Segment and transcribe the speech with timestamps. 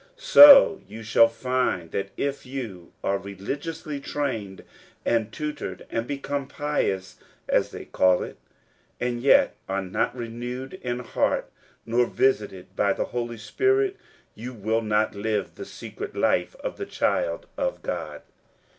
[0.17, 4.63] So you shall find, that if you are religiously trained
[5.05, 8.37] and tutored, and become "pious," as they call it,
[8.99, 11.51] and yet are not renewed in heart,
[11.85, 13.93] nor visited by the Holy Ghost,
[14.33, 18.23] you will not live the secret life of the child of God.